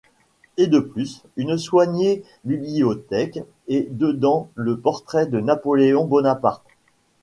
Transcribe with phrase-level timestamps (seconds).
[0.57, 6.65] Et de plus, une soignée bibliothèque, et dedans le portrait de Napoléon Bonaparte.